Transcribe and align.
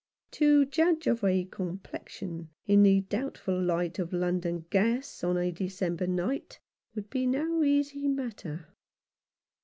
To 0.31 0.65
judge 0.65 1.05
of 1.05 1.23
a 1.23 1.45
complexion 1.45 2.49
in 2.65 2.81
the 2.81 3.01
doubtful 3.01 3.61
light 3.61 3.99
of 3.99 4.11
London 4.13 4.65
gas 4.71 5.23
on 5.23 5.37
a 5.37 5.51
December 5.51 6.07
night 6.07 6.57
would 6.95 7.11
be 7.11 7.27
no 7.27 7.63
easy 7.63 8.07
matter. 8.07 8.65